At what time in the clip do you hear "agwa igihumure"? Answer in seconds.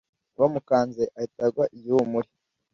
1.47-2.29